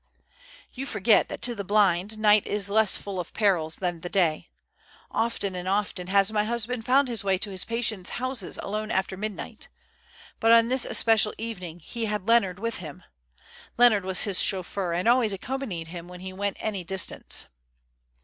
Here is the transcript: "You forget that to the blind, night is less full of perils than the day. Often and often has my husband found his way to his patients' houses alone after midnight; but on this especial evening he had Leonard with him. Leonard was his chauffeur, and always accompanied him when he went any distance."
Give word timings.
"You 0.73 0.87
forget 0.87 1.29
that 1.29 1.43
to 1.43 1.53
the 1.53 1.63
blind, 1.63 2.17
night 2.17 2.47
is 2.47 2.69
less 2.71 2.97
full 2.97 3.19
of 3.19 3.35
perils 3.35 3.75
than 3.75 4.01
the 4.01 4.09
day. 4.09 4.49
Often 5.11 5.53
and 5.53 5.67
often 5.67 6.07
has 6.07 6.31
my 6.31 6.43
husband 6.43 6.87
found 6.87 7.07
his 7.07 7.23
way 7.23 7.37
to 7.37 7.51
his 7.51 7.65
patients' 7.65 8.09
houses 8.17 8.57
alone 8.63 8.89
after 8.89 9.15
midnight; 9.15 9.67
but 10.39 10.51
on 10.51 10.69
this 10.69 10.85
especial 10.85 11.35
evening 11.37 11.81
he 11.81 12.05
had 12.07 12.27
Leonard 12.27 12.57
with 12.57 12.77
him. 12.77 13.03
Leonard 13.77 14.03
was 14.03 14.23
his 14.23 14.39
chauffeur, 14.41 14.91
and 14.91 15.07
always 15.07 15.33
accompanied 15.33 15.89
him 15.89 16.07
when 16.07 16.21
he 16.21 16.33
went 16.33 16.57
any 16.59 16.83
distance." 16.83 17.45